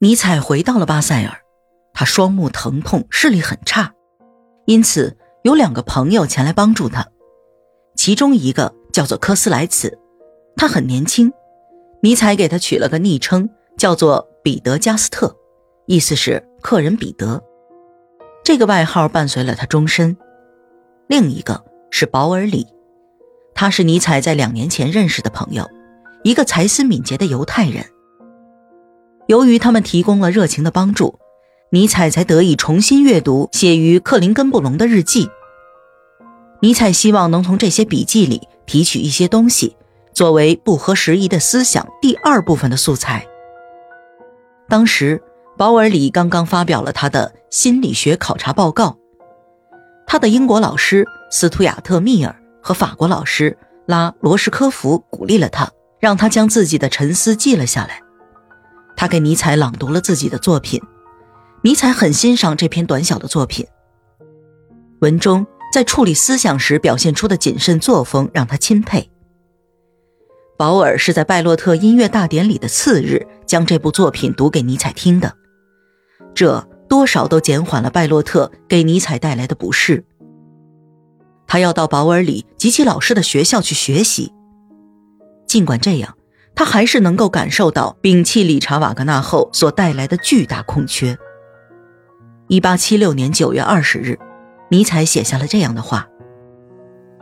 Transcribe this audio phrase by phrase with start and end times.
[0.00, 1.40] 尼采回到了巴塞尔，
[1.92, 3.92] 他双目疼痛，视力很差，
[4.64, 7.04] 因此有两个朋友前来帮助他。
[7.96, 9.98] 其中一个叫做科斯莱茨，
[10.54, 11.32] 他很年轻，
[12.00, 15.36] 尼采给他取了个昵称，叫做彼得加斯特，
[15.86, 17.42] 意思是客人彼得。
[18.44, 20.16] 这个外号伴随了他终身。
[21.08, 22.68] 另一个是保尔里，
[23.52, 25.68] 他是尼采在两年前认识的朋友，
[26.22, 27.84] 一个才思敏捷的犹太人。
[29.28, 31.18] 由于他们提供了热情的帮助，
[31.70, 35.28] 尼采才得以重新阅读写于克林根布隆的日记。
[36.60, 39.76] 尼采希望能从这些笔记里提取一些东西，
[40.14, 43.26] 作为不合时宜的思想第二部分的素材。
[44.66, 45.22] 当时，
[45.58, 48.96] 保尔里刚刚发表了他的心理学考察报告，
[50.06, 55.70] 他的英国老师斯图亚特·密尔和法国老师拉罗什科夫鼓励了他，
[56.00, 58.00] 让他将自己的沉思记了下来。
[58.98, 60.82] 他给尼采朗读了自己的作品，
[61.62, 63.64] 尼采很欣赏这篇短小的作品。
[65.02, 69.08] 文中在处理思想时表现出的谨慎作风让他钦佩。
[70.56, 75.32] 保尔是在拜洛特音乐大典里的次日将这部作品读给尼采听的，
[76.34, 80.04] 这多少都减缓了拜洛特给尼采带来的不适。
[81.46, 84.32] 他要到保尔里及其老师的学校去学习，
[85.46, 86.17] 尽管这样。
[86.58, 91.16] 他还是能够感受到摒弃理查瓦格纳后所带来的巨大空缺。
[92.48, 94.18] 一八七六年九月二十日，
[94.68, 96.08] 尼采写下了这样的话：“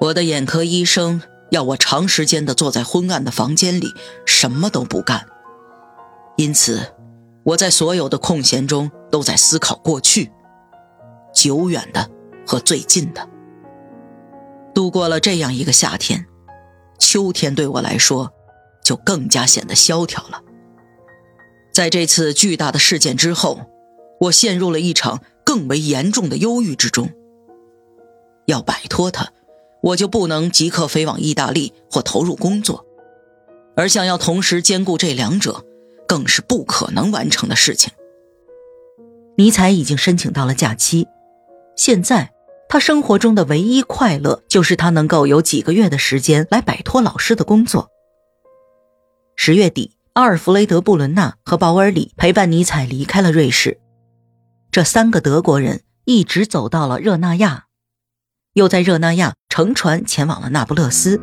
[0.00, 1.20] 我的眼科医生
[1.50, 3.92] 要我长时间的坐在昏暗的房间里，
[4.24, 5.26] 什么都不干。
[6.36, 6.94] 因此，
[7.44, 10.32] 我在所有的空闲中都在思考过去、
[11.34, 12.08] 久远的
[12.46, 13.28] 和最近的。
[14.74, 16.24] 度过了这样一个夏天，
[16.98, 18.32] 秋天对我来说。”
[18.86, 20.40] 就更加显得萧条了。
[21.72, 23.62] 在这次巨大的事件之后，
[24.20, 27.10] 我陷入了一场更为严重的忧郁之中。
[28.46, 29.32] 要摆脱它，
[29.82, 32.86] 我就不能即刻飞往意大利或投入工作，
[33.74, 35.64] 而想要同时兼顾这两者，
[36.06, 37.92] 更是不可能完成的事情。
[39.36, 41.08] 尼采已经申请到了假期，
[41.74, 42.30] 现在
[42.68, 47.90] 他生活中的唯一快乐就是他能够有几个月的时间来摆脱老师的工作。
[49.46, 53.78] 十月底，阿尔弗雷德·布伦纳和鲍尔里陪伴尼采离开了瑞士。
[54.72, 57.66] 这三个德国人一直走到了热那亚，
[58.54, 61.20] 又在热那亚乘船前往了那不勒斯。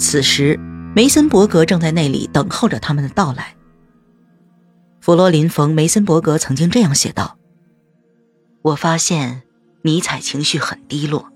[0.00, 0.58] 此时，
[0.96, 3.54] 梅森伯格正在那里等候着他们的到来。
[5.00, 7.38] 弗罗林·冯·梅森伯格曾经这样写道
[8.62, 9.44] ：“我发现
[9.82, 11.30] 尼采情绪很低落，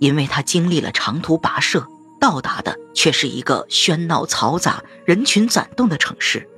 [0.00, 1.86] 因为他经历了长途跋涉。”
[2.24, 6.48] 到达的却是一个喧闹嘈杂、人群攒动的城市，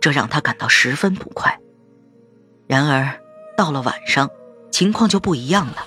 [0.00, 1.60] 这让他感到十分不快。
[2.66, 3.20] 然而，
[3.56, 4.28] 到了晚上，
[4.72, 5.86] 情况就不一样了。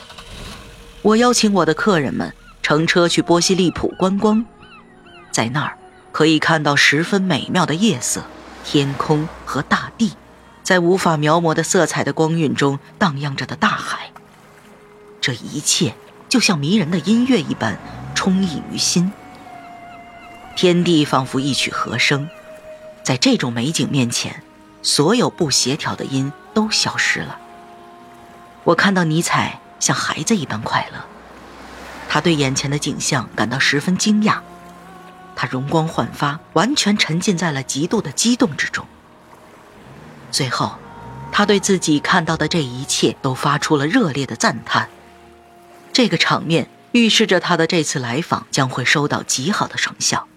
[1.01, 4.45] 我邀请我的客人们乘车去波西利普观光，
[5.33, 5.77] 在那儿
[6.13, 8.23] 可以看到十分美妙的夜色、
[8.63, 10.13] 天空和大地，
[10.63, 14.13] 在无法描摹的色彩的光晕中荡漾着的大海。
[15.19, 15.93] 这一切
[16.29, 17.77] 就像迷人的音乐一般。
[18.23, 19.11] 充溢于心，
[20.55, 22.29] 天地仿佛一曲和声，
[23.03, 24.41] 在这种美景面前，
[24.81, 27.37] 所有不协调的音都消失了。
[28.63, 31.03] 我看到尼采像孩子一般快乐，
[32.07, 34.37] 他对眼前的景象感到十分惊讶，
[35.35, 38.85] 他容光焕发，完全沉浸在了极度的激动之中。
[40.31, 40.77] 最后，
[41.33, 44.87] 他对自己看到的这一切都发出了热烈的赞叹。
[45.91, 46.69] 这个场面。
[46.93, 50.27] 预示着他的这次来访将会收到极好的成效，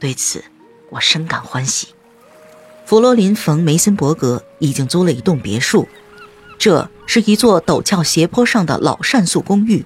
[0.00, 0.44] 对此
[0.90, 1.88] 我深感欢喜。
[2.86, 5.88] 弗罗林·冯·梅森伯格已经租了一栋别墅，
[6.58, 9.84] 这是一座陡峭斜坡上的老杉树公寓。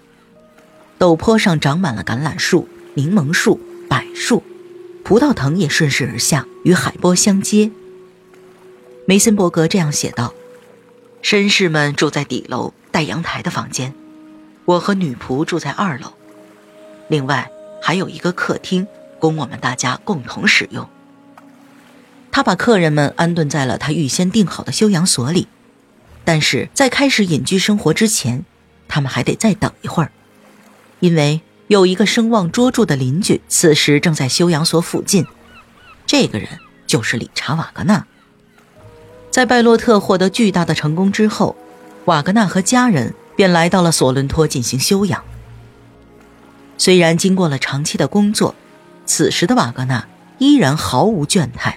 [0.99, 3.59] 陡坡上长满了橄榄树、柠檬树、
[3.89, 4.45] 柏树，
[5.03, 7.71] 葡萄藤也顺势而下，与海波相接。
[9.07, 10.35] 梅森伯格这样写道
[11.25, 13.93] ：“绅士们住在底楼带阳台的房间。”
[14.65, 16.13] 我和女仆住在二楼，
[17.09, 17.51] 另外
[17.83, 18.87] 还有一个客厅
[19.19, 20.89] 供我们大家共同使用。
[22.31, 25.49] 他把客人们安顿在了他预先订好的休养所里，
[26.25, 28.45] 但是在开始隐居生活之前，
[28.87, 30.13] 他们还得再等一会儿，
[31.01, 35.27] 因为有一个声望卓著的邻居此时正在休养所附近。
[36.07, 36.49] 这个人
[36.87, 38.07] 就是理查·瓦格纳。
[39.31, 41.57] 在拜洛特获得巨大的成功之后，
[42.05, 43.15] 瓦格纳和家人。
[43.41, 45.25] 便来到了索伦托进行休养。
[46.77, 48.55] 虽然经过了长期的工作，
[49.07, 50.07] 此时的瓦格纳
[50.37, 51.77] 依然毫无倦怠。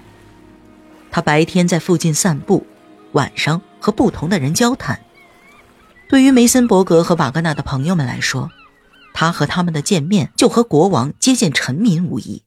[1.10, 2.68] 他白天在附近散步，
[3.14, 5.00] 晚上和不同的人交谈。
[6.10, 8.52] 对于梅森伯格和瓦格纳的朋友们来说，
[9.14, 12.44] 他和他们的见面就和国王接见臣民无异。